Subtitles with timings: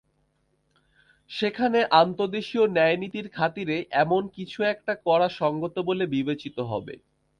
[1.31, 6.95] সেখানে আন্তদেশীয় ন্যায়নীতির খাতিরে এমন কিছু একটা করা সংগত বলে বিবেচিত হবে।